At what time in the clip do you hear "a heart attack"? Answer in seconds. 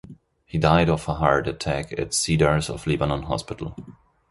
1.07-1.93